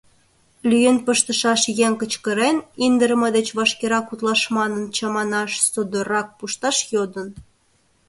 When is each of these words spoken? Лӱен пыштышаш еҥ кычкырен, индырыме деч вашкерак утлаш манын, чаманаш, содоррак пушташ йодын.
Лӱен 0.69 0.97
пыштышаш 1.05 1.61
еҥ 1.85 1.93
кычкырен, 2.01 2.57
индырыме 2.85 3.29
деч 3.37 3.47
вашкерак 3.57 4.07
утлаш 4.13 4.41
манын, 4.55 4.83
чаманаш, 4.95 5.51
содоррак 5.73 6.27
пушташ 6.37 6.77
йодын. 6.93 7.27